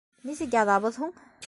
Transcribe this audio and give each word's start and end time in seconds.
—Нисек 0.29 0.57
яҙабыҙ 0.59 0.99
һуң? 1.05 1.15